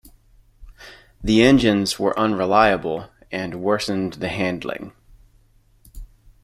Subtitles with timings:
[1.23, 4.93] The engines were unreliable and worsened the handling.